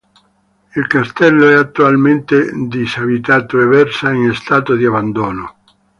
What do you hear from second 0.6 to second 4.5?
Il castello è attualmente disabitato e versa in